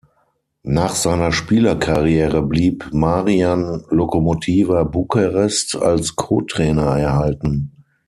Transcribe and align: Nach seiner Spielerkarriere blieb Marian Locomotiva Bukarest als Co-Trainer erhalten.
Nach 0.63 0.95
seiner 0.95 1.31
Spielerkarriere 1.31 2.41
blieb 2.41 2.87
Marian 2.91 3.85
Locomotiva 3.91 4.83
Bukarest 4.83 5.75
als 5.79 6.15
Co-Trainer 6.15 6.97
erhalten. 6.97 7.71